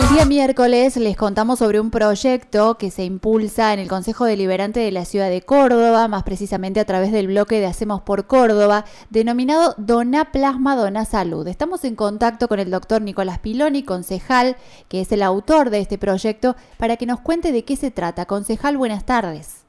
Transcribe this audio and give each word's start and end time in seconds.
El 0.00 0.08
día 0.08 0.24
miércoles 0.24 0.96
les 0.96 1.14
contamos 1.14 1.58
sobre 1.58 1.78
un 1.78 1.90
proyecto 1.90 2.78
que 2.78 2.90
se 2.90 3.04
impulsa 3.04 3.74
en 3.74 3.80
el 3.80 3.88
Consejo 3.88 4.24
Deliberante 4.24 4.80
de 4.80 4.90
la 4.92 5.04
Ciudad 5.04 5.28
de 5.28 5.42
Córdoba, 5.42 6.08
más 6.08 6.22
precisamente 6.22 6.80
a 6.80 6.86
través 6.86 7.12
del 7.12 7.26
bloque 7.26 7.60
de 7.60 7.66
Hacemos 7.66 8.00
por 8.00 8.26
Córdoba, 8.26 8.86
denominado 9.10 9.74
Dona 9.76 10.32
Plasma, 10.32 10.74
Dona 10.74 11.04
Salud. 11.04 11.46
Estamos 11.46 11.84
en 11.84 11.96
contacto 11.96 12.48
con 12.48 12.60
el 12.60 12.70
doctor 12.70 13.02
Nicolás 13.02 13.40
Piloni, 13.40 13.84
concejal, 13.84 14.56
que 14.88 15.02
es 15.02 15.12
el 15.12 15.22
autor 15.22 15.68
de 15.68 15.80
este 15.80 15.98
proyecto, 15.98 16.56
para 16.78 16.96
que 16.96 17.04
nos 17.04 17.20
cuente 17.20 17.52
de 17.52 17.66
qué 17.66 17.76
se 17.76 17.90
trata. 17.90 18.24
Concejal, 18.24 18.78
buenas 18.78 19.04
tardes. 19.04 19.66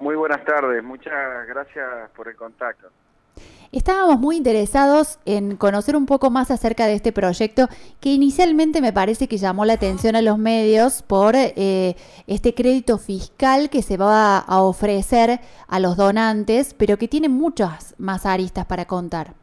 Muy 0.00 0.16
buenas 0.16 0.44
tardes, 0.44 0.84
muchas 0.84 1.46
gracias 1.46 2.10
por 2.14 2.28
el 2.28 2.36
contacto. 2.36 2.88
Estábamos 3.70 4.18
muy 4.18 4.36
interesados 4.36 5.18
en 5.26 5.58
conocer 5.58 5.94
un 5.94 6.06
poco 6.06 6.30
más 6.30 6.50
acerca 6.50 6.86
de 6.86 6.94
este 6.94 7.12
proyecto 7.12 7.68
que 8.00 8.08
inicialmente 8.08 8.80
me 8.80 8.94
parece 8.94 9.28
que 9.28 9.36
llamó 9.36 9.66
la 9.66 9.74
atención 9.74 10.16
a 10.16 10.22
los 10.22 10.38
medios 10.38 11.02
por 11.02 11.34
eh, 11.36 11.94
este 12.26 12.54
crédito 12.54 12.96
fiscal 12.96 13.68
que 13.68 13.82
se 13.82 13.98
va 13.98 14.38
a 14.38 14.62
ofrecer 14.62 15.40
a 15.66 15.80
los 15.80 15.98
donantes, 15.98 16.72
pero 16.72 16.96
que 16.96 17.08
tiene 17.08 17.28
muchas 17.28 17.94
más 17.98 18.24
aristas 18.24 18.64
para 18.64 18.86
contar. 18.86 19.34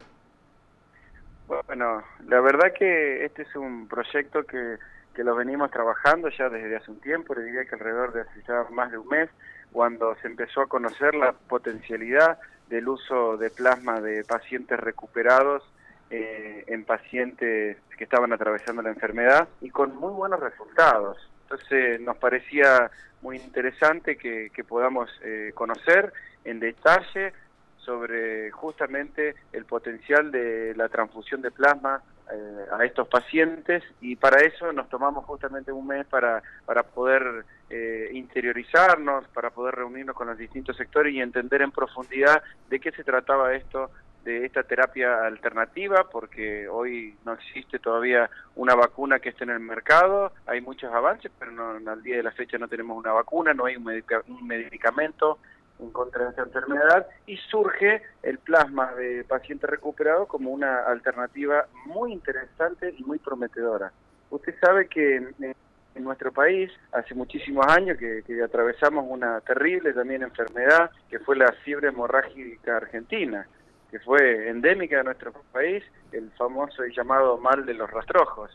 Bueno, 1.68 2.02
la 2.26 2.40
verdad 2.40 2.72
que 2.76 3.24
este 3.24 3.42
es 3.42 3.54
un 3.54 3.86
proyecto 3.86 4.42
que, 4.42 4.78
que 5.14 5.22
lo 5.22 5.36
venimos 5.36 5.70
trabajando 5.70 6.30
ya 6.30 6.48
desde 6.48 6.74
hace 6.74 6.90
un 6.90 6.98
tiempo, 6.98 7.32
le 7.36 7.44
diría 7.44 7.64
que 7.64 7.76
alrededor 7.76 8.12
de 8.12 8.22
hace 8.22 8.42
ya 8.48 8.66
más 8.72 8.90
de 8.90 8.98
un 8.98 9.06
mes, 9.06 9.30
cuando 9.70 10.16
se 10.16 10.26
empezó 10.26 10.62
a 10.62 10.66
conocer 10.66 11.14
la 11.14 11.32
potencialidad 11.32 12.38
del 12.68 12.88
uso 12.88 13.36
de 13.36 13.50
plasma 13.50 14.00
de 14.00 14.24
pacientes 14.24 14.78
recuperados 14.78 15.62
eh, 16.10 16.64
en 16.68 16.84
pacientes 16.84 17.78
que 17.96 18.04
estaban 18.04 18.32
atravesando 18.32 18.82
la 18.82 18.90
enfermedad 18.90 19.48
y 19.60 19.70
con 19.70 19.96
muy 19.96 20.12
buenos 20.12 20.40
resultados. 20.40 21.18
Entonces 21.42 22.00
nos 22.00 22.16
parecía 22.16 22.90
muy 23.22 23.36
interesante 23.36 24.16
que, 24.16 24.50
podamos 24.68 25.10
eh, 25.22 25.52
conocer 25.54 26.12
en 26.44 26.60
detalle 26.60 27.32
sobre 27.78 28.50
justamente 28.50 29.36
el 29.52 29.64
potencial 29.64 30.30
de 30.30 30.74
la 30.76 30.88
transfusión 30.88 31.40
de 31.42 31.50
plasma 31.50 32.02
eh, 32.32 32.66
a 32.72 32.84
estos 32.84 33.06
pacientes 33.08 33.84
y 34.00 34.16
para 34.16 34.40
eso 34.40 34.72
nos 34.72 34.88
tomamos 34.88 35.24
justamente 35.24 35.70
un 35.70 35.86
mes 35.86 36.06
para, 36.06 36.42
para 36.64 36.82
poder 36.82 37.44
eh, 37.70 38.10
interiorizarnos, 38.12 39.28
para 39.28 39.50
poder 39.50 39.76
reunirnos 39.76 40.16
con 40.16 40.26
los 40.26 40.36
distintos 40.36 40.76
sectores 40.76 41.14
y 41.14 41.20
entender 41.20 41.62
en 41.62 41.70
profundidad 41.70 42.42
de 42.68 42.80
qué 42.80 42.90
se 42.92 43.04
trataba 43.04 43.54
esto 43.54 43.90
de 44.26 44.44
esta 44.44 44.64
terapia 44.64 45.24
alternativa, 45.24 46.08
porque 46.10 46.68
hoy 46.68 47.16
no 47.24 47.34
existe 47.34 47.78
todavía 47.78 48.28
una 48.56 48.74
vacuna 48.74 49.20
que 49.20 49.28
esté 49.28 49.44
en 49.44 49.50
el 49.50 49.60
mercado, 49.60 50.32
hay 50.46 50.60
muchos 50.60 50.92
avances, 50.92 51.30
pero 51.38 51.52
no, 51.52 51.90
al 51.90 52.02
día 52.02 52.16
de 52.16 52.24
la 52.24 52.32
fecha 52.32 52.58
no 52.58 52.66
tenemos 52.66 52.98
una 52.98 53.12
vacuna, 53.12 53.54
no 53.54 53.66
hay 53.66 53.76
un, 53.76 53.84
medicamento. 53.84 55.38
en 55.38 55.55
contra 55.92 56.24
de 56.24 56.30
esta 56.30 56.42
enfermedad 56.42 57.06
y 57.26 57.36
surge 57.36 58.02
el 58.22 58.38
plasma 58.38 58.92
de 58.94 59.24
paciente 59.24 59.66
recuperado 59.66 60.26
como 60.26 60.50
una 60.50 60.80
alternativa 60.84 61.66
muy 61.86 62.12
interesante 62.12 62.94
y 62.96 63.04
muy 63.04 63.18
prometedora. 63.18 63.92
Usted 64.30 64.54
sabe 64.60 64.88
que 64.88 65.16
en, 65.16 65.54
nuestro 65.96 66.30
país 66.30 66.70
hace 66.92 67.14
muchísimos 67.14 67.66
años 67.68 67.96
que, 67.96 68.22
atravesamos 68.44 69.06
una 69.08 69.40
terrible 69.40 69.94
también 69.94 70.22
enfermedad 70.22 70.90
que 71.08 71.18
fue 71.18 71.36
la 71.36 71.50
fiebre 71.64 71.88
hemorrágica 71.88 72.76
argentina, 72.76 73.46
que 73.90 73.98
fue 74.00 74.50
endémica 74.50 74.98
de 74.98 75.04
nuestro 75.04 75.32
país, 75.52 75.82
el 76.12 76.30
famoso 76.32 76.84
y 76.84 76.94
llamado 76.94 77.38
mal 77.38 77.64
de 77.64 77.74
los 77.74 77.90
rastrojos. 77.90 78.50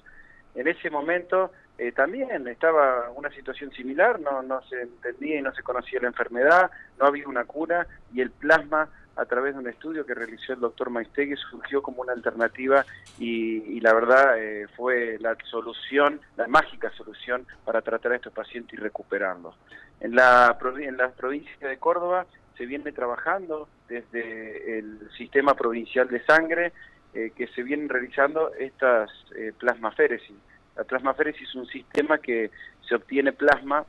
En 0.53 0.67
ese 0.67 0.89
momento 0.91 1.51
eh, 1.81 1.91
también 1.93 2.47
estaba 2.47 3.09
una 3.09 3.31
situación 3.31 3.71
similar, 3.71 4.19
no, 4.19 4.43
no 4.43 4.61
se 4.69 4.83
entendía 4.83 5.39
y 5.39 5.41
no 5.41 5.51
se 5.51 5.63
conocía 5.63 5.99
la 5.99 6.09
enfermedad, 6.09 6.69
no 6.99 7.07
había 7.07 7.27
una 7.27 7.45
cura 7.45 7.87
y 8.13 8.21
el 8.21 8.29
plasma 8.29 8.87
a 9.15 9.25
través 9.25 9.55
de 9.55 9.61
un 9.61 9.67
estudio 9.67 10.05
que 10.05 10.13
realizó 10.13 10.53
el 10.53 10.59
doctor 10.59 10.91
Maistegui 10.91 11.35
surgió 11.37 11.81
como 11.81 12.03
una 12.03 12.13
alternativa 12.13 12.85
y, 13.17 13.79
la 13.79 13.95
verdad 13.95 14.37
eh, 14.37 14.67
fue 14.77 15.17
la 15.21 15.35
solución, 15.49 16.21
la 16.37 16.45
mágica 16.45 16.91
solución 16.91 17.47
para 17.65 17.81
tratar 17.81 18.11
a 18.11 18.17
estos 18.17 18.31
pacientes 18.31 18.77
y 18.77 18.77
recuperarlos. 18.79 19.55
En 20.01 20.13
la, 20.15 20.55
en 20.81 20.97
la 20.97 21.09
provincia 21.09 21.67
de 21.67 21.77
Córdoba 21.79 22.27
se 22.59 22.67
viene 22.67 22.91
trabajando 22.91 23.67
desde 23.89 24.77
el 24.77 25.09
sistema 25.17 25.55
provincial 25.55 26.07
de 26.09 26.23
sangre 26.25 26.73
eh, 27.15 27.31
que 27.35 27.47
se 27.47 27.63
vienen 27.63 27.89
realizando 27.89 28.53
estas 28.53 29.09
plasmaféresis 29.57 30.37
la 30.81 30.85
plasmaféresis 30.85 31.47
es 31.47 31.53
un 31.53 31.67
sistema 31.67 32.17
que 32.17 32.49
se 32.87 32.95
obtiene 32.95 33.33
plasma 33.33 33.85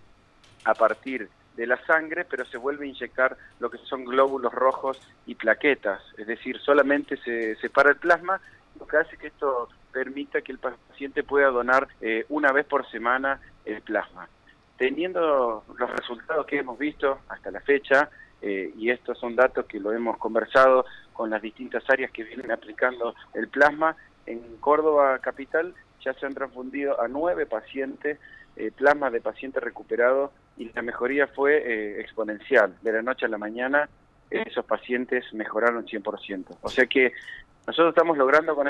a 0.65 0.75
partir 0.75 1.27
de 1.57 1.67
la 1.67 1.83
sangre, 1.87 2.27
pero 2.27 2.45
se 2.45 2.59
vuelve 2.59 2.85
a 2.85 2.89
inyectar 2.89 3.35
lo 3.61 3.71
que 3.71 3.79
son 3.79 4.05
glóbulos 4.05 4.53
rojos 4.53 5.01
y 5.25 5.35
plaquetas, 5.35 6.03
es 6.19 6.27
decir, 6.27 6.59
solamente 6.61 7.17
se 7.17 7.57
separa 7.57 7.91
el 7.91 7.97
plasma, 7.97 8.43
lo 8.79 8.87
que 8.87 8.99
hace 8.99 9.17
que 9.17 9.29
esto 9.29 9.71
permita 9.91 10.43
que 10.43 10.53
el 10.53 10.59
paciente 10.59 11.23
pueda 11.23 11.49
donar 11.49 11.89
eh, 12.03 12.27
una 12.29 12.53
vez 12.53 12.67
por 12.67 12.87
semana 12.91 13.41
el 13.65 13.81
plasma. 13.81 14.29
Teniendo 14.77 15.65
los 15.79 15.91
resultados 15.91 16.45
que 16.45 16.59
hemos 16.59 16.79
visto 16.79 17.21
hasta 17.29 17.51
la 17.51 17.61
fecha, 17.61 18.11
eh, 18.43 18.71
y 18.77 18.91
estos 18.91 19.19
son 19.19 19.35
datos 19.35 19.65
que 19.65 19.81
lo 19.81 19.95
hemos 19.95 20.19
conversado 20.19 20.85
con 21.15 21.31
las 21.31 21.41
distintas 21.41 21.89
áreas 21.89 22.11
que 22.11 22.25
vienen 22.25 22.51
aplicando 22.51 23.15
el 23.33 23.49
plasma, 23.49 23.97
en 24.27 24.41
Córdoba 24.61 25.19
Capital 25.19 25.75
ya 26.05 26.13
se 26.15 26.27
han 26.27 26.35
transfundido 26.35 27.01
a 27.01 27.09
nueve 27.09 27.47
pacientes 27.47 28.19
eh, 28.57 28.71
plasmas 28.71 29.13
de 29.13 29.21
pacientes 29.21 29.63
recuperados 29.63 30.31
y 30.59 30.71
la 30.73 30.83
mejoría 30.83 31.27
fue 31.27 31.57
eh, 31.57 32.01
exponencial. 32.01 32.75
De 32.83 32.93
la 32.93 33.03
noche 33.03 33.27
a 33.27 33.29
la 33.29 33.39
mañana 33.39 33.89
esos 34.31 34.65
pacientes 34.65 35.25
mejoraron 35.33 35.87
100%. 35.87 36.57
O 36.63 36.69
sea 36.69 36.87
que 36.87 37.13
nosotros 37.67 37.91
estamos 37.91 38.17
logrando 38.17 38.55
con 38.55 38.69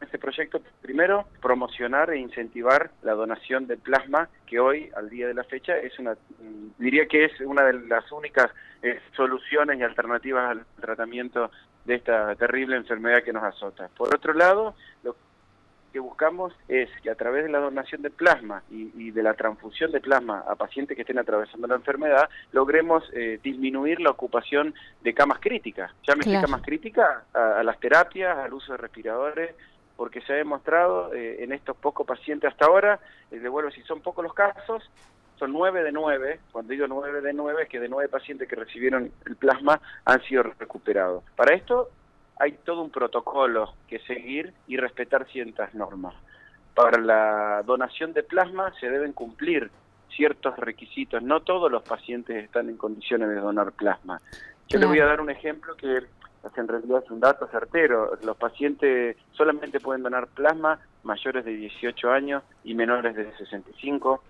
este 0.00 0.18
proyecto, 0.18 0.60
primero, 0.80 1.26
promocionar 1.40 2.10
e 2.10 2.18
incentivar 2.18 2.90
la 3.02 3.12
donación 3.12 3.66
de 3.66 3.76
plasma, 3.76 4.28
que 4.46 4.58
hoy, 4.58 4.90
al 4.96 5.08
día 5.08 5.28
de 5.28 5.34
la 5.34 5.44
fecha, 5.44 5.76
es 5.76 5.98
una, 5.98 6.16
diría 6.78 7.06
que 7.06 7.26
es 7.26 7.40
una 7.40 7.64
de 7.64 7.74
las 7.86 8.10
únicas 8.10 8.50
eh, 8.82 9.00
soluciones 9.14 9.78
y 9.78 9.82
alternativas 9.82 10.50
al 10.50 10.64
tratamiento 10.80 11.50
de 11.84 11.94
esta 11.96 12.34
terrible 12.36 12.76
enfermedad 12.76 13.22
que 13.22 13.32
nos 13.32 13.44
azota. 13.44 13.88
Por 13.96 14.14
otro 14.14 14.32
lado, 14.34 14.74
lo 15.04 15.14
que 15.92 16.00
buscamos 16.00 16.52
es 16.68 16.88
que 17.02 17.10
a 17.10 17.14
través 17.14 17.44
de 17.44 17.50
la 17.50 17.58
donación 17.58 18.02
de 18.02 18.10
plasma 18.10 18.62
y, 18.70 19.10
de 19.10 19.22
la 19.22 19.34
transfusión 19.34 19.92
de 19.92 20.00
plasma 20.00 20.44
a 20.48 20.56
pacientes 20.56 20.96
que 20.96 21.02
estén 21.02 21.18
atravesando 21.18 21.66
la 21.66 21.76
enfermedad, 21.76 22.28
logremos 22.52 23.04
eh, 23.12 23.38
disminuir 23.42 24.00
la 24.00 24.10
ocupación 24.10 24.74
de 25.02 25.14
camas 25.14 25.38
críticas. 25.38 25.92
Llámese 26.06 26.30
claro. 26.30 26.46
camas 26.46 26.62
críticas 26.62 27.08
a, 27.34 27.62
las 27.62 27.78
terapias, 27.78 28.36
al 28.38 28.52
uso 28.54 28.72
de 28.72 28.78
respiradores, 28.78 29.54
porque 29.96 30.22
se 30.22 30.32
ha 30.32 30.36
demostrado 30.36 31.12
eh, 31.14 31.44
en 31.44 31.52
estos 31.52 31.76
pocos 31.76 32.06
pacientes 32.06 32.50
hasta 32.50 32.66
ahora, 32.66 32.98
les 33.30 33.40
eh, 33.40 33.42
devuelvo 33.42 33.70
si 33.70 33.82
son 33.82 34.00
pocos 34.00 34.24
los 34.24 34.34
casos, 34.34 34.90
son 35.38 35.52
nueve 35.52 35.82
de 35.82 35.92
nueve, 35.92 36.40
cuando 36.52 36.72
digo 36.72 36.86
nueve 36.86 37.20
de 37.20 37.32
nueve, 37.32 37.64
es 37.64 37.68
que 37.68 37.80
de 37.80 37.88
nueve 37.88 38.08
pacientes 38.08 38.48
que 38.48 38.56
recibieron 38.56 39.12
el 39.26 39.36
plasma 39.36 39.80
han 40.04 40.22
sido 40.22 40.44
recuperados. 40.44 41.24
Para 41.36 41.54
esto 41.54 41.90
hay 42.42 42.58
todo 42.64 42.82
un 42.82 42.90
protocolo 42.90 43.72
que 43.86 44.00
seguir 44.00 44.52
y 44.66 44.76
respetar 44.76 45.28
ciertas 45.28 45.72
normas. 45.74 46.12
Para 46.74 47.00
la 47.00 47.62
donación 47.64 48.12
de 48.12 48.24
plasma 48.24 48.72
se 48.80 48.90
deben 48.90 49.12
cumplir 49.12 49.70
ciertos 50.10 50.56
requisitos. 50.56 51.22
No 51.22 51.42
todos 51.42 51.70
los 51.70 51.84
pacientes 51.84 52.42
están 52.42 52.68
en 52.68 52.76
condiciones 52.76 53.28
de 53.28 53.36
donar 53.36 53.70
plasma. 53.70 54.20
Yo 54.68 54.80
le 54.80 54.86
voy 54.86 54.98
a 54.98 55.06
dar 55.06 55.20
un 55.20 55.30
ejemplo 55.30 55.76
que 55.76 55.98
en 56.56 56.68
realidad 56.68 57.04
es 57.04 57.10
un 57.12 57.20
dato 57.20 57.46
certero. 57.46 58.18
Los 58.24 58.36
pacientes 58.36 59.16
solamente 59.30 59.78
pueden 59.78 60.02
donar 60.02 60.26
plasma 60.26 60.80
mayores 61.04 61.44
de 61.44 61.52
18 61.52 62.10
años 62.10 62.42
y 62.64 62.74
menores 62.74 63.14
de 63.14 63.30
65. 63.36 64.20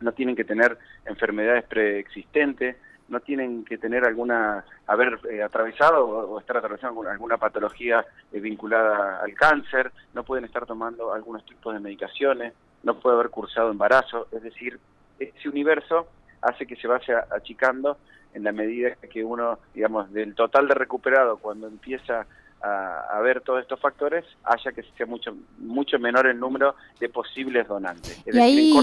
No 0.00 0.10
tienen 0.10 0.34
que 0.34 0.44
tener 0.44 0.76
enfermedades 1.06 1.62
preexistentes 1.66 2.76
no 3.08 3.20
tienen 3.20 3.64
que 3.64 3.78
tener 3.78 4.04
alguna, 4.04 4.64
haber 4.86 5.18
eh, 5.30 5.42
atravesado 5.42 6.06
o, 6.06 6.40
estar 6.40 6.56
atravesando 6.56 7.08
alguna, 7.08 7.36
patología 7.38 8.04
eh, 8.32 8.40
vinculada 8.40 9.20
al 9.22 9.34
cáncer, 9.34 9.92
no 10.14 10.24
pueden 10.24 10.44
estar 10.44 10.66
tomando 10.66 11.12
algunos 11.12 11.44
tipos 11.44 11.72
de 11.74 11.80
medicaciones, 11.80 12.52
no 12.82 12.98
puede 12.98 13.16
haber 13.16 13.30
cursado 13.30 13.70
embarazo, 13.70 14.28
es 14.32 14.42
decir, 14.42 14.78
ese 15.18 15.48
universo 15.48 16.08
hace 16.42 16.66
que 16.66 16.76
se 16.76 16.86
vaya 16.86 17.26
achicando 17.30 17.98
en 18.34 18.44
la 18.44 18.52
medida 18.52 18.94
que 19.10 19.24
uno, 19.24 19.58
digamos, 19.74 20.12
del 20.12 20.34
total 20.34 20.68
de 20.68 20.74
recuperado, 20.74 21.38
cuando 21.38 21.66
empieza 21.66 22.26
a, 22.62 23.20
ver 23.22 23.40
todos 23.40 23.60
estos 23.60 23.78
factores, 23.80 24.24
haya 24.44 24.72
que 24.72 24.82
sea 24.96 25.06
mucho 25.06 25.36
mucho 25.58 25.98
menor 25.98 26.26
el 26.26 26.38
número 26.38 26.74
de 27.00 27.08
posibles 27.08 27.66
donantes. 27.68 28.22
y 28.26 28.38
ahí 28.38 28.74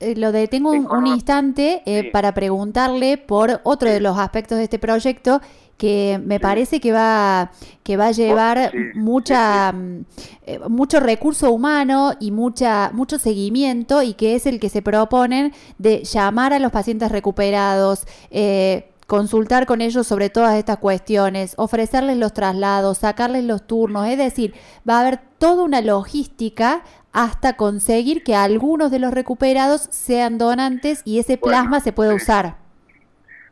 eh, 0.00 0.14
lo 0.16 0.32
detengo 0.32 0.70
un, 0.70 1.06
instante 1.06 1.82
eh, 1.86 2.10
para 2.10 2.32
preguntarle 2.32 3.18
por 3.18 3.60
otro 3.64 3.90
de 3.90 4.00
los 4.00 4.18
aspectos 4.18 4.58
de 4.58 4.64
este 4.64 4.78
proyecto 4.78 5.40
que 5.78 6.20
me 6.22 6.40
parece 6.40 6.80
que 6.80 6.92
va 6.92 7.52
que 7.84 7.96
va 7.96 8.08
a 8.08 8.10
llevar 8.10 8.72
mucha 8.94 9.72
eh, 10.44 10.58
mucho 10.68 10.98
recurso 11.00 11.52
humano 11.52 12.12
y 12.20 12.32
mucha 12.32 12.90
mucho 12.92 13.18
seguimiento 13.18 14.02
y 14.02 14.14
que 14.14 14.34
es 14.34 14.46
el 14.46 14.58
que 14.58 14.68
se 14.68 14.82
proponen 14.82 15.52
de 15.78 16.02
llamar 16.02 16.52
a 16.52 16.58
los 16.58 16.72
pacientes 16.72 17.12
recuperados 17.12 18.06
eh, 18.30 18.90
consultar 19.08 19.64
con 19.64 19.80
ellos 19.80 20.06
sobre 20.06 20.28
todas 20.28 20.54
estas 20.56 20.76
cuestiones, 20.76 21.54
ofrecerles 21.56 22.18
los 22.18 22.34
traslados, 22.34 22.98
sacarles 22.98 23.42
los 23.42 23.66
turnos, 23.66 24.06
es 24.06 24.18
decir, 24.18 24.52
va 24.88 24.98
a 24.98 25.00
haber 25.00 25.18
toda 25.38 25.64
una 25.64 25.80
logística 25.80 26.82
hasta 27.14 27.56
conseguir 27.56 28.22
que 28.22 28.34
algunos 28.34 28.90
de 28.90 28.98
los 28.98 29.14
recuperados 29.14 29.80
sean 29.90 30.36
donantes 30.36 31.00
y 31.06 31.18
ese 31.20 31.38
plasma 31.38 31.80
se 31.80 31.94
pueda 31.94 32.14
usar. 32.14 32.56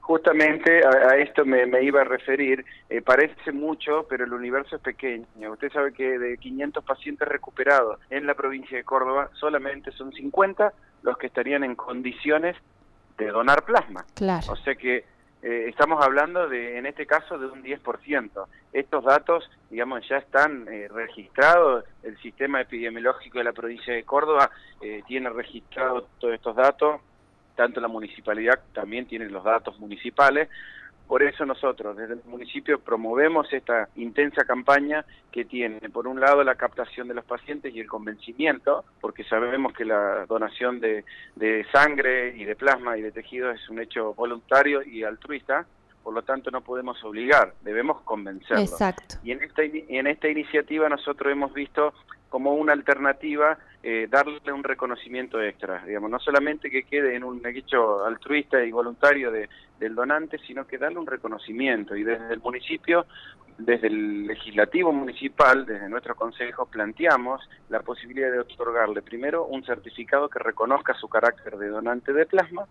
Justamente 0.00 0.82
a, 0.87 1.17
esto 1.17 1.47
me, 1.47 1.82
iba 1.82 2.02
a 2.02 2.05
referir, 2.05 2.62
eh, 2.91 3.00
parece 3.00 3.50
mucho, 3.50 4.06
pero 4.11 4.26
el 4.26 4.35
universo 4.35 4.76
es 4.76 4.82
pequeño. 4.82 5.52
Usted 5.52 5.73
sabe 5.73 5.94
que 5.94 6.19
de 6.19 6.37
500 6.37 6.85
pacientes 6.85 7.26
recuperados 7.26 7.99
en 8.11 8.26
la 8.26 8.35
provincia 8.35 8.76
de 8.76 8.85
Córdoba, 8.85 9.31
solamente 9.32 9.91
son 9.93 10.12
50 10.12 10.75
los 11.02 11.17
que 11.17 11.29
estarían 11.29 11.64
en 11.64 11.76
condiciones 11.76 12.56
de 13.17 13.29
donar 13.29 13.64
plasma. 13.64 14.05
Claro. 14.14 14.52
O 14.52 14.56
sea 14.56 14.75
que 14.75 15.15
eh, 15.43 15.67
estamos 15.69 16.03
hablando 16.05 16.49
de, 16.49 16.79
en 16.79 16.87
este 16.87 17.06
caso, 17.06 17.38
de 17.38 17.47
un 17.47 17.62
10%. 17.62 18.47
Estos 18.73 19.05
datos, 19.05 19.49
digamos, 19.71 20.06
ya 20.09 20.17
están 20.17 20.67
eh, 20.69 20.88
registrados. 20.88 21.85
El 22.03 22.17
sistema 22.19 22.61
epidemiológico 22.61 23.38
de 23.38 23.44
la 23.44 23.53
provincia 23.53 23.94
de 23.94 24.05
Córdoba 24.05 24.50
eh, 24.81 25.03
tiene 25.06 25.31
registrado 25.31 26.09
todos 26.19 26.35
estos 26.35 26.56
datos. 26.56 27.00
Tanto 27.55 27.81
la 27.81 27.88
municipalidad 27.88 28.61
también 28.73 29.06
tiene 29.06 29.29
los 29.29 29.44
datos 29.44 29.79
municipales. 29.79 30.49
Por 31.06 31.23
eso 31.23 31.47
nosotros 31.47 31.97
desde 31.97 32.14
el 32.14 32.20
municipio 32.26 32.81
promovemos 32.81 33.53
esta 33.53 33.88
intensa 33.94 34.44
campaña 34.44 35.05
que 35.31 35.44
tiene, 35.44 35.79
por 35.91 36.08
un 36.08 36.19
lado, 36.19 36.43
la 36.43 36.56
captación 36.56 37.06
de 37.06 37.14
los 37.14 37.25
pacientes 37.25 37.75
y 37.75 37.81
el 37.81 37.87
convencimiento, 37.87 38.85
porque 39.00 39.23
sabemos 39.25 39.73
que 39.73 39.85
la 39.85 40.26
donación 40.26 40.81
de, 40.81 41.05
sangre 41.73 42.37
y 42.37 42.44
de 42.44 42.56
plasma 42.56 42.99
y 42.99 43.03
de 43.03 43.12
tejido 43.12 43.50
es 43.50 43.69
un 43.69 43.81
hecho 43.81 44.14
voluntario 44.14 44.82
y 44.82 45.05
altruista, 45.05 45.64
por 46.03 46.14
lo 46.14 46.23
tanto 46.23 46.50
no 46.50 46.61
podemos 46.61 47.03
obligar, 47.05 47.55
debemos 47.62 48.00
convencerlos. 48.02 48.73
Exacto. 48.73 49.17
Y 49.23 49.32
en 49.32 49.43
esta, 49.43 49.62
en 49.62 50.06
esta 50.06 50.29
iniciativa 50.29 50.88
nosotros 50.88 51.32
hemos 51.32 51.52
visto 51.52 51.94
como 52.29 52.55
una 52.55 52.73
alternativa 52.73 53.59
eh, 53.88 54.09
darle 54.11 54.53
un 54.53 54.65
reconocimiento 54.65 55.41
extra, 55.41 55.85
digamos, 55.85 56.11
no 56.11 56.19
solamente 56.19 56.69
que 56.69 56.83
quede 56.83 57.15
en 57.15 57.23
un 57.23 57.41
hecho 57.47 58.05
altruista 58.05 58.65
y 58.65 58.73
voluntario 58.73 59.31
de, 59.31 59.49
del 59.79 59.94
donante, 59.94 60.38
sino 60.38 60.67
que 60.67 60.77
darle 60.77 60.99
un 60.99 61.06
reconocimiento. 61.06 61.94
Y 61.94 62.03
desde 62.03 62.35
el 62.35 62.41
municipio, 62.41 63.06
desde 63.59 63.87
el 63.87 64.27
legislativo 64.27 64.93
municipal, 64.93 65.65
desde 65.65 65.88
nuestro 65.88 66.17
consejo, 66.17 66.67
planteamos 66.67 67.49
la 67.69 67.79
posibilidad 67.79 68.33
de 68.33 68.41
otorgarle 68.41 69.03
primero 69.03 69.47
un 69.47 69.65
certificado 69.65 70.29
que 70.29 70.41
reconozca 70.41 70.93
su 70.94 71.09
carácter 71.09 71.56
de 71.56 71.69
donante 71.69 72.12
de 72.12 72.27
plasma 72.27 72.67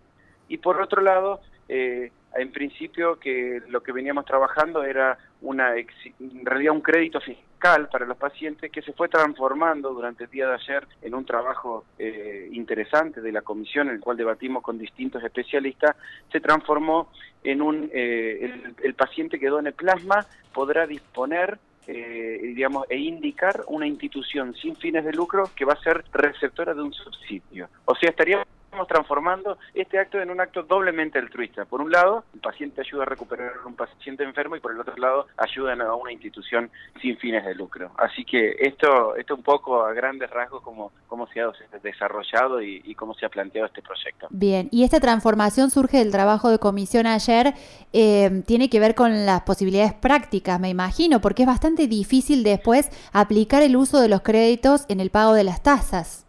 y 0.49 0.57
por 0.57 0.81
otro 0.81 1.01
lado, 1.01 1.39
eh, 1.69 2.11
en 2.35 2.51
principio 2.51 3.19
que 3.19 3.61
lo 3.69 3.81
que 3.81 3.91
veníamos 3.91 4.25
trabajando 4.25 4.83
era 4.83 5.17
una 5.41 5.75
en 5.75 6.45
realidad 6.45 6.73
un 6.73 6.81
crédito 6.81 7.19
fiscal 7.19 7.87
para 7.89 8.05
los 8.05 8.17
pacientes 8.17 8.71
que 8.71 8.81
se 8.81 8.93
fue 8.93 9.07
transformando 9.09 9.93
durante 9.93 10.25
el 10.25 10.29
día 10.29 10.47
de 10.47 10.55
ayer 10.55 10.87
en 11.01 11.15
un 11.15 11.25
trabajo 11.25 11.85
eh, 11.97 12.49
interesante 12.51 13.21
de 13.21 13.31
la 13.31 13.41
comisión 13.41 13.87
en 13.87 13.95
el 13.95 13.99
cual 13.99 14.17
debatimos 14.17 14.63
con 14.63 14.77
distintos 14.77 15.23
especialistas 15.23 15.95
se 16.31 16.39
transformó 16.39 17.09
en 17.43 17.61
un 17.61 17.89
eh, 17.93 18.73
el, 18.83 18.93
paciente 18.95 19.39
que 19.39 19.47
done 19.47 19.71
plasma 19.71 20.25
podrá 20.53 20.87
disponer 20.87 21.57
eh, 21.87 22.39
digamos, 22.41 22.85
e 22.89 22.97
indicar 22.97 23.63
una 23.67 23.85
institución 23.85 24.55
sin 24.55 24.75
fines 24.75 25.05
de 25.05 25.13
lucro 25.13 25.51
que 25.55 25.65
va 25.65 25.73
a 25.73 25.83
ser 25.83 26.03
receptora 26.11 26.73
de 26.73 26.81
un 26.81 26.91
subsidio. 26.91 27.69
O 27.85 27.93
sea, 27.93 28.09
estaríamos 28.09 28.47
estamos 28.75 28.87
transformando 28.89 29.57
este 29.73 29.97
acto 29.97 30.19
en 30.19 30.29
un 30.29 30.41
acto 30.41 30.63
doblemente 30.63 31.17
altruista. 31.17 31.63
Por 31.63 31.79
un 31.79 31.91
lado, 31.91 32.25
el 32.33 32.41
paciente 32.41 32.81
ayuda 32.81 33.03
a 33.03 33.05
recuperar 33.05 33.53
a 33.63 33.65
un 33.65 33.73
paciente 33.73 34.25
enfermo 34.25 34.57
y 34.57 34.59
por 34.59 34.73
el 34.73 34.79
otro 34.81 34.97
lado, 34.97 35.27
ayuda 35.37 35.73
a 35.81 35.95
una 35.95 36.11
institución 36.11 36.69
sin 37.01 37.17
fines 37.17 37.45
de 37.45 37.55
lucro. 37.55 37.91
Así 37.97 38.25
que 38.25 38.57
esto, 38.59 39.15
esto 39.15 39.35
un 39.35 39.43
poco 39.43 39.81
a 39.81 39.93
grandes 39.93 40.29
rasgos 40.29 40.61
cómo, 40.61 40.91
cómo 41.07 41.25
se 41.27 41.39
ha 41.39 41.51
desarrollado 41.81 42.61
y, 42.61 42.93
cómo 42.95 43.13
se 43.13 43.25
ha 43.25 43.29
planteado 43.29 43.67
este 43.67 43.81
proyecto. 43.81 44.27
Bien, 44.29 44.67
y 44.71 44.83
esta 44.83 44.99
transformación 44.99 45.71
surge 45.71 45.99
del 45.99 46.11
trabajo 46.11 46.49
de 46.49 46.59
comisión 46.59 47.07
ayer, 47.07 47.53
eh, 47.93 48.43
tiene 48.45 48.69
que 48.69 48.81
ver 48.81 48.93
con 48.93 49.25
las 49.25 49.43
posibilidades 49.43 49.93
prácticas, 49.93 50.59
me 50.59 50.69
imagino, 50.69 51.21
porque 51.21 51.43
es 51.43 51.47
bastante 51.47 51.87
difícil 51.87 52.43
después 52.43 52.89
aplicar 53.13 53.63
el 53.63 53.77
uso 53.77 54.01
de 54.01 54.09
los 54.09 54.21
créditos 54.21 54.85
en 54.89 54.99
el 54.99 55.11
pago 55.11 55.33
de 55.33 55.45
las 55.45 55.63
tasas 55.63 56.24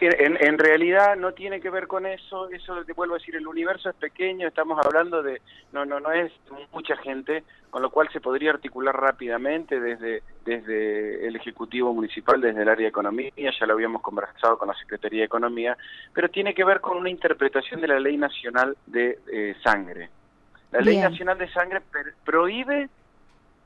en, 0.00 0.58
realidad 0.58 1.16
no 1.16 1.32
tiene 1.32 1.60
que 1.60 1.70
ver 1.70 1.86
con 1.86 2.06
eso, 2.06 2.48
eso 2.50 2.84
te 2.84 2.92
vuelvo 2.92 3.14
a 3.14 3.18
decir, 3.18 3.36
el 3.36 3.46
universo 3.46 3.90
es 3.90 3.96
pequeño, 3.96 4.46
estamos 4.46 4.78
hablando 4.84 5.22
de, 5.22 5.40
no, 5.72 5.84
no, 5.84 6.00
no 6.00 6.12
es 6.12 6.32
mucha 6.72 6.96
gente, 6.96 7.44
con 7.70 7.82
lo 7.82 7.90
cual 7.90 8.08
se 8.12 8.20
podría 8.20 8.50
articular 8.50 8.94
rápidamente 8.94 9.80
desde, 9.80 10.22
desde 10.44 11.26
el 11.26 11.36
Ejecutivo 11.36 11.92
Municipal, 11.92 12.40
desde 12.40 12.62
el 12.62 12.68
área 12.68 12.84
de 12.84 12.90
Economía, 12.90 13.30
ya 13.36 13.66
lo 13.66 13.74
habíamos 13.74 14.02
conversado 14.02 14.58
con 14.58 14.68
la 14.68 14.74
Secretaría 14.74 15.20
de 15.20 15.26
Economía, 15.26 15.76
pero 16.12 16.28
tiene 16.28 16.54
que 16.54 16.64
ver 16.64 16.80
con 16.80 16.96
una 16.96 17.10
interpretación 17.10 17.80
de 17.80 17.88
la 17.88 18.00
Ley 18.00 18.16
Nacional 18.16 18.76
de 18.86 19.18
eh, 19.32 19.56
Sangre. 19.62 20.10
La 20.70 20.80
Ley 20.80 20.98
Nacional 20.98 21.38
de 21.38 21.48
Sangre 21.50 21.80
prohíbe 22.24 22.88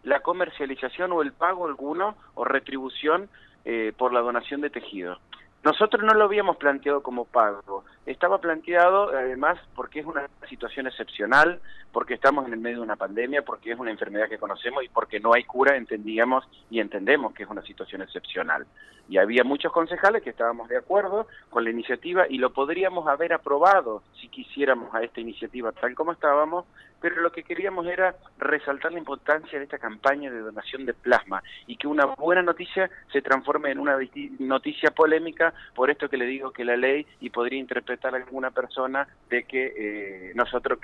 la 0.05 0.20
comercialización 0.20 1.12
o 1.12 1.23
el 1.23 1.32
pago 1.32 1.67
alguno 1.67 2.17
o 2.34 2.44
retribución 2.44 3.29
eh, 3.64 3.93
por 3.96 4.12
la 4.12 4.20
donación 4.20 4.61
de 4.61 4.70
tejido. 4.70 5.19
Nosotros 5.64 6.03
no 6.03 6.12
lo 6.14 6.25
habíamos 6.25 6.56
planteado 6.56 7.03
como 7.03 7.25
pago, 7.25 7.85
estaba 8.05 8.41
planteado 8.41 9.11
además 9.11 9.61
porque 9.76 10.00
es 10.00 10.06
una 10.06 10.29
situación 10.49 10.88
excepcional, 10.88 11.61
porque 11.93 12.14
estamos 12.14 12.47
en 12.47 12.55
el 12.55 12.59
medio 12.59 12.79
de 12.79 12.82
una 12.82 12.97
pandemia, 12.97 13.43
porque 13.43 13.70
es 13.70 13.79
una 13.79 13.93
enfermedad 13.93 14.29
que 14.29 14.38
conocemos 14.38 14.82
y 14.82 14.88
porque 14.88 15.20
no 15.20 15.35
hay 15.35 15.44
cura, 15.44 15.76
entendíamos 15.76 16.44
y 16.69 16.81
entendemos 16.81 17.32
que 17.32 17.44
es 17.44 17.49
una 17.49 17.62
situación 17.62 18.03
excepcional. 18.03 18.67
Y 19.08 19.19
había 19.19 19.44
muchos 19.44 19.72
concejales 19.72 20.22
que 20.22 20.31
estábamos 20.31 20.69
de 20.69 20.78
acuerdo 20.78 21.26
con 21.50 21.64
la 21.64 21.70
iniciativa 21.70 22.26
y 22.28 22.38
lo 22.38 22.52
podríamos 22.52 23.06
haber 23.08 23.32
aprobado 23.32 24.02
si 24.20 24.28
quisiéramos 24.28 24.94
a 24.94 25.02
esta 25.02 25.20
iniciativa 25.20 25.72
tal 25.72 25.94
como 25.94 26.12
estábamos, 26.12 26.64
pero 27.00 27.20
lo 27.20 27.32
que 27.32 27.43
queríamos 27.43 27.87
era 27.87 28.14
resaltar 28.38 28.93
la 28.93 28.99
importancia 28.99 29.58
de 29.58 29.64
esta 29.64 29.78
campaña 29.78 30.31
de 30.31 30.38
donación 30.38 30.87
de 30.87 30.94
plasma 30.94 31.43
y 31.66 31.76
que 31.76 31.88
una 31.88 32.06
buena 32.06 32.43
noticia 32.43 32.88
se 33.12 33.20
transforme 33.20 33.72
en 33.72 33.81
una 33.81 33.99
noticia 34.38 34.93
polémica, 34.93 35.52
por 35.75 35.90
esto 35.90 36.08
que 36.08 36.16
le 36.16 36.26
digo 36.26 36.52
que 36.52 36.64
la 36.64 36.76
ley 36.76 37.06
y 37.20 37.31
podría 37.31 37.58
interpretar 37.58 38.15
alguna 38.15 38.53
persona 38.53 39.08
de 39.29 39.44
que 39.44 39.72
eh, 39.77 40.32
nosotros 40.36 40.79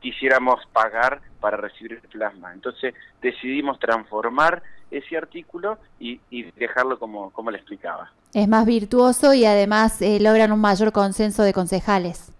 quisiéramos 0.00 0.64
pagar 0.72 1.20
para 1.40 1.56
recibir 1.56 2.00
plasma. 2.08 2.52
Entonces 2.52 2.94
decidimos 3.20 3.78
transformar 3.78 4.62
ese 4.90 5.16
artículo 5.16 5.78
y, 5.98 6.20
dejarlo 6.56 6.98
como, 6.98 7.30
como 7.30 7.50
le 7.50 7.58
explicaba. 7.58 8.12
Es 8.34 8.48
más 8.48 8.66
virtuoso 8.66 9.34
y 9.34 9.44
además 9.44 10.00
eh, 10.02 10.18
logran 10.20 10.52
un 10.52 10.60
mayor 10.60 10.92
consenso 10.92 11.42
de 11.42 11.52
concejales. 11.52 12.32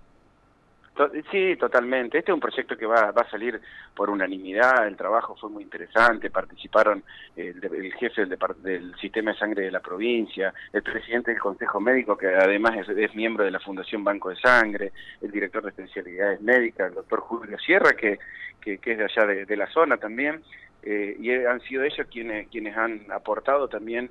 Sí, 1.31 1.55
totalmente. 1.57 2.19
Este 2.19 2.33
es 2.33 2.35
un 2.35 2.41
proyecto 2.41 2.77
que 2.77 2.85
va, 2.85 3.13
va 3.13 3.23
a 3.23 3.31
salir 3.31 3.61
por 3.95 4.11
unanimidad. 4.11 4.87
El 4.87 4.97
trabajo 4.97 5.37
fue 5.37 5.49
muy 5.49 5.63
interesante. 5.63 6.29
Participaron 6.29 7.05
el, 7.37 7.93
jefe 8.01 8.27
del, 8.27 8.37
del, 8.63 8.95
sistema 8.97 9.33
de 9.33 9.39
sangre 9.39 9.65
de 9.65 9.71
la 9.71 9.79
provincia, 9.79 10.53
el 10.73 10.83
presidente 10.83 11.31
del 11.31 11.41
Consejo 11.41 11.79
Médico, 11.79 12.17
que 12.17 12.27
además 12.27 12.89
es, 12.89 13.15
miembro 13.15 13.45
de 13.45 13.53
la 13.53 13.61
Fundación 13.61 14.03
Banco 14.03 14.31
de 14.31 14.37
Sangre, 14.37 14.93
el 15.21 15.31
director 15.31 15.63
de 15.63 15.71
especialidades 15.71 16.41
médicas, 16.41 16.89
el 16.89 16.95
doctor 16.95 17.21
Julio 17.21 17.59
Sierra, 17.61 17.93
que, 17.93 18.19
que, 18.61 18.81
es 18.83 18.99
de 18.99 19.05
allá 19.05 19.27
de, 19.27 19.57
la 19.57 19.69
zona 19.69 19.99
también. 19.99 20.43
Eh, 20.83 21.17
y 21.19 21.33
han 21.33 21.61
sido 21.63 21.83
ellos 21.83 22.07
quienes, 22.11 22.49
quienes 22.49 22.77
han 22.77 23.11
aportado 23.11 23.69
también 23.69 24.11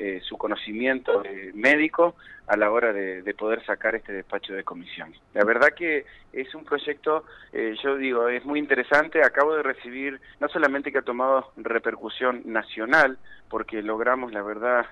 eh, 0.00 0.20
su 0.22 0.38
conocimiento 0.38 1.24
eh, 1.24 1.50
médico 1.54 2.14
a 2.46 2.56
la 2.56 2.70
hora 2.70 2.92
de, 2.92 3.34
poder 3.34 3.66
sacar 3.66 3.96
este 3.96 4.12
despacho 4.12 4.52
de 4.52 4.62
comisión. 4.62 5.12
La 5.34 5.42
verdad 5.42 5.70
que 5.76 6.06
es 6.32 6.54
un 6.54 6.64
proyecto, 6.64 7.24
eh, 7.52 7.74
yo 7.82 7.96
digo, 7.96 8.28
es 8.28 8.44
muy 8.44 8.60
interesante. 8.60 9.24
Acabo 9.24 9.56
de 9.56 9.64
recibir, 9.64 10.20
no 10.38 10.48
solamente 10.48 10.92
que 10.92 10.98
ha 10.98 11.02
tomado 11.02 11.50
repercusión 11.56 12.42
nacional, 12.44 13.18
porque 13.50 13.82
logramos, 13.82 14.32
la 14.32 14.42
verdad, 14.42 14.86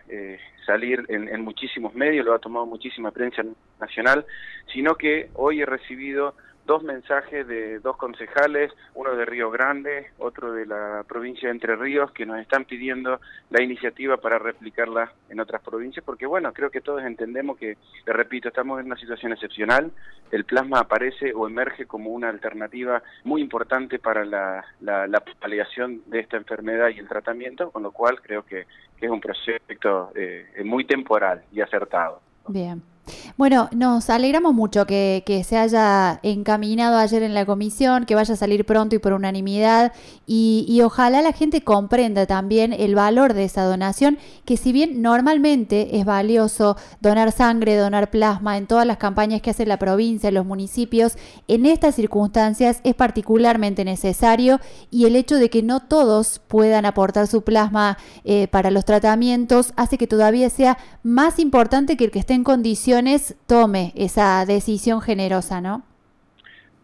salir 0.66 1.04
en, 1.06 1.28
en, 1.28 1.40
muchísimos 1.42 1.94
medios, 1.94 2.26
lo 2.26 2.34
ha 2.34 2.40
tomado 2.40 2.66
muchísima 2.66 3.12
prensa 3.12 3.44
nacional, 3.78 4.26
sino 4.72 4.96
que 4.96 5.30
hoy 5.34 5.60
he 5.60 5.66
recibido 5.66 6.34
dos 6.66 6.82
mensajes 6.82 7.46
de 7.46 7.78
dos 7.78 7.96
concejales, 7.96 8.73
uno 8.94 9.14
de 9.14 9.25
Río 9.25 9.50
Grande, 9.50 10.11
otro 10.18 10.52
de 10.52 10.66
la 10.66 11.04
provincia 11.08 11.49
de 11.49 11.54
Entre 11.54 11.76
Ríos, 11.76 12.11
que 12.11 12.26
nos 12.26 12.38
están 12.40 12.64
pidiendo 12.64 13.20
la 13.50 13.62
iniciativa 13.62 14.16
para 14.16 14.38
replicarla 14.38 15.12
en 15.30 15.40
otras 15.40 15.62
provincias, 15.62 16.04
porque 16.04 16.26
bueno, 16.26 16.52
creo 16.52 16.70
que 16.70 16.80
todos 16.80 17.02
entendemos 17.02 17.56
que, 17.56 17.76
le 18.04 18.12
repito, 18.12 18.49
estamos 18.49 18.80
en 18.80 18.87
una 18.87 18.96
situación 18.96 19.32
excepcional, 19.32 19.92
el 20.32 20.44
plasma 20.44 20.80
aparece 20.80 21.32
o 21.32 21.46
emerge 21.46 21.87
como 21.87 22.11
una 22.11 22.28
alternativa 22.28 23.02
muy 23.25 23.40
importante 23.40 23.99
para 23.99 24.25
la, 24.25 24.64
la, 24.80 25.23
paliación 25.40 26.02
de 26.06 26.20
esta 26.20 26.37
enfermedad 26.37 26.88
y 26.88 26.99
el 26.99 27.08
tratamiento, 27.08 27.70
con 27.70 27.82
lo 27.82 27.92
cual 27.92 28.20
creo 28.20 28.44
que, 28.44 28.66
es 29.00 29.11
un 29.11 29.20
proyecto 29.20 30.11
eh, 30.14 30.46
muy 30.64 30.85
temporal 30.85 31.44
y 31.52 31.61
acertado. 31.61 32.23
Bien. 32.49 32.82
Bueno, 33.36 33.68
nos 33.72 34.10
alegramos 34.10 34.54
mucho 34.54 34.86
que, 34.86 35.22
se 35.46 35.56
haya 35.56 36.20
encaminado 36.22 36.96
ayer 36.96 37.22
en 37.22 37.34
la 37.34 37.44
comisión, 37.46 38.06
que 38.06 38.14
vaya 38.14 38.34
a 38.34 38.36
salir 38.36 38.64
pronto 38.64 38.96
y 38.96 38.98
por 38.98 39.12
unanimidad. 39.12 39.92
Y, 40.26 40.80
ojalá 40.82 41.22
la 41.22 41.32
gente 41.32 41.62
comprenda 41.62 42.26
también 42.26 42.72
el 42.72 42.94
valor 42.94 43.34
de 43.34 43.44
esa 43.44 43.64
donación, 43.64 44.18
que 44.44 44.56
si 44.56 44.72
bien 44.72 45.02
normalmente 45.02 45.98
es 45.98 46.04
valioso 46.04 46.76
donar 47.00 47.32
sangre, 47.32 47.76
donar 47.76 48.10
plasma 48.10 48.56
en 48.56 48.66
todas 48.66 48.86
las 48.86 48.96
campañas 48.96 49.42
que 49.42 49.50
hace 49.50 49.66
la 49.66 49.78
provincia, 49.78 50.30
los 50.30 50.46
municipios, 50.46 51.16
en 51.48 51.66
estas 51.66 51.94
circunstancias 51.94 52.80
es 52.84 52.94
particularmente 52.94 53.84
necesario 53.84 54.60
y 54.90 55.06
el 55.06 55.16
hecho 55.16 55.36
de 55.36 55.50
que 55.50 55.62
no 55.62 55.80
todos 55.80 56.40
puedan 56.46 56.86
aportar 56.86 57.26
su 57.26 57.42
plasma 57.42 57.98
eh, 58.25 58.48
para 58.48 58.70
los 58.70 58.84
tratamientos 58.84 59.72
hace 59.76 59.98
que 59.98 60.06
todavía 60.06 60.50
sea 60.50 60.78
más 61.02 61.38
importante 61.38 61.96
que 61.96 62.04
el 62.04 62.10
que 62.10 62.18
esté 62.18 62.34
en 62.34 62.44
condiciones 62.44 62.95
tome 63.46 63.92
esa 63.96 64.44
decisión 64.46 65.00
generosa, 65.00 65.60
¿no? 65.60 65.82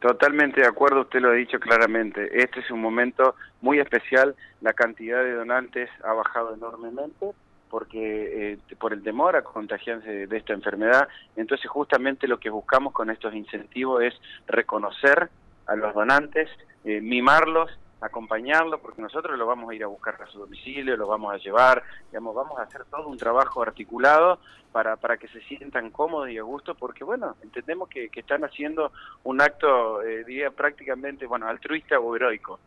Totalmente 0.01 0.61
de 0.61 0.67
acuerdo, 0.67 1.03
usted 1.03 1.21
lo 1.21 1.31
ha 1.31 1.35
dicho 1.35 1.61
claramente. 1.61 2.43
Este 2.43 2.61
es 2.61 2.71
un 2.71 2.81
momento 2.81 3.37
muy 3.61 3.79
especial. 3.79 4.35
La 4.61 4.73
cantidad 4.73 5.23
de 5.23 5.35
donantes 5.35 5.89
ha 6.05 6.13
bajado 6.13 6.55
enormemente 6.55 7.31
porque 7.71 8.53
eh, 8.53 8.59
por 8.79 8.93
el 8.93 9.03
temor 9.03 9.37
a 9.37 9.43
contagiarse 9.43 10.27
de 10.27 10.37
esta 10.37 10.53
enfermedad. 10.53 11.09
Entonces, 11.37 11.71
justamente 11.71 12.29
lo 12.29 12.39
que 12.39 12.51
buscamos 12.51 12.93
con 12.93 13.11
estos 13.11 13.33
incentivos 13.33 14.03
es 14.03 14.15
reconocer 14.47 15.31
a 15.67 15.77
los 15.77 15.95
donantes, 15.95 16.51
eh, 16.85 17.01
mimarlos 17.01 17.71
acompañarlo, 18.03 18.79
porque 18.79 19.01
nosotros 19.01 19.39
lo 19.39 19.47
vamos 19.47 19.71
a 19.71 19.75
ir 19.75 19.85
a 19.85 19.87
buscar 19.87 20.21
a 20.21 20.27
su 20.27 20.41
domicilio, 20.41 20.97
lo 20.97 21.07
vamos 21.07 21.33
a 21.33 21.39
llevar, 21.39 21.83
digamos, 22.11 22.35
vamos 22.35 22.59
a 22.59 22.63
hacer 22.63 22.85
todo 22.87 23.09
un 23.09 23.17
trabajo 23.17 23.63
articulado 23.63 24.39
para, 24.73 24.97
para 24.97 25.17
que 25.17 25.29
se 25.29 25.41
sientan 25.43 25.91
cómodos 25.91 26.29
y 26.31 26.39
a 26.39 26.43
gusto, 26.43 26.75
porque 26.75 27.05
bueno, 27.05 27.37
entendemos 27.43 27.89
que, 27.89 28.11
están 28.13 28.45
haciendo 28.45 28.93
un 29.25 29.41
acto, 29.41 30.03
eh, 30.03 30.25
diría 30.25 30.51
prácticamente, 30.51 31.27
bueno, 31.27 31.47
altruista 31.49 31.99
o 31.99 32.17
heroico. 32.17 32.59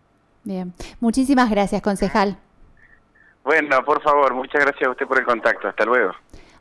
Bien, 0.44 0.74
muchísimas 1.00 1.50
gracias, 1.50 1.82
concejal. 1.82 2.38
Bueno, 3.44 3.84
por 3.84 4.02
favor, 4.02 4.34
muchas 4.34 4.64
gracias 4.64 4.88
a 4.88 4.92
usted 4.92 5.06
por 5.06 5.20
el 5.20 5.26
contacto. 5.26 5.68
Hasta 5.68 5.86
luego. 5.86 6.14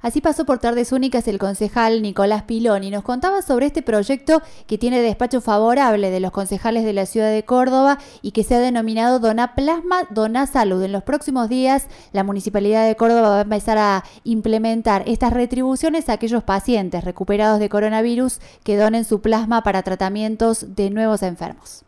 Así 0.04 0.20
pasó 0.20 0.44
por 0.44 0.58
Tardes 0.58 0.92
Únicas 0.92 1.26
el 1.28 1.38
concejal 1.38 2.02
Nicolás 2.02 2.42
Pilón 2.42 2.84
y 2.84 2.90
nos 2.90 3.02
contaba 3.02 3.40
sobre 3.40 3.64
este 3.64 3.80
proyecto 3.80 4.42
que 4.66 4.76
tiene 4.76 5.00
despacho 5.00 5.40
favorable 5.40 6.10
de 6.10 6.20
los 6.20 6.30
concejales 6.30 6.84
de 6.84 6.92
la 6.92 7.06
ciudad 7.06 7.30
de 7.30 7.42
Córdoba 7.46 7.98
y 8.20 8.32
que 8.32 8.44
se 8.44 8.54
ha 8.54 8.58
denominado 8.58 9.18
Dona 9.18 9.54
Plasma, 9.54 10.06
Dona 10.10 10.46
Salud. 10.46 10.82
En 10.82 10.92
los 10.92 11.04
próximos 11.04 11.48
días 11.48 11.86
la 12.12 12.22
Municipalidad 12.22 12.86
de 12.86 12.96
Córdoba 12.96 13.30
va 13.30 13.38
a 13.38 13.42
empezar 13.44 13.78
a 13.78 14.04
implementar 14.24 15.04
estas 15.06 15.32
retribuciones 15.32 16.10
a 16.10 16.12
aquellos 16.12 16.44
pacientes 16.44 17.02
recuperados 17.02 17.58
de 17.58 17.70
coronavirus 17.70 18.40
que 18.62 18.76
donen 18.76 19.06
su 19.06 19.22
plasma 19.22 19.62
para 19.62 19.82
tratamientos 19.84 20.76
de 20.76 20.90
nuevos 20.90 21.22
enfermos. 21.22 21.82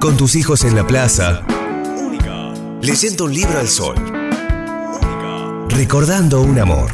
Con 0.00 0.18
tus 0.18 0.36
hijos 0.36 0.64
en 0.64 0.76
la 0.76 0.86
plaza 0.86 1.46
leyendo 2.82 3.26
un 3.26 3.32
libro 3.32 3.60
al 3.60 3.68
sol, 3.68 3.94
recordando 5.68 6.42
un 6.42 6.58
amor. 6.58 6.90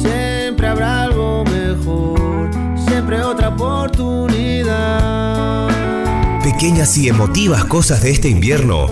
Siempre 0.00 0.68
habrá 0.68 1.02
algo 1.02 1.44
mejor, 1.44 2.48
siempre 2.86 3.22
otra 3.22 3.50
oportunidad. 3.50 5.68
Pequeñas 6.42 6.96
y 6.96 7.08
emotivas 7.08 7.66
cosas 7.66 8.02
de 8.02 8.10
este 8.10 8.28
invierno 8.28 8.86